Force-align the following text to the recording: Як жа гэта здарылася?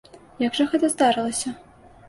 Як 0.43 0.57
жа 0.61 0.67
гэта 0.71 0.91
здарылася? 0.95 1.49